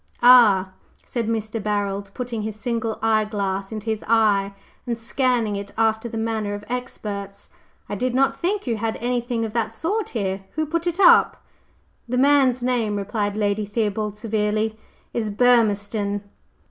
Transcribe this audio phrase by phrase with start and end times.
[0.23, 0.71] "Ah!"
[1.05, 1.61] said Mr.
[1.61, 4.55] Barold, putting his single eyeglass into his eye,
[4.87, 7.51] and scanning it after the manner of experts.
[7.87, 10.43] "I did not think you had any thing of that sort here.
[10.53, 11.43] Who put it up?"
[12.09, 14.75] "The man's name," replied Lady Theobald severely,
[15.13, 16.21] "is Burmistone."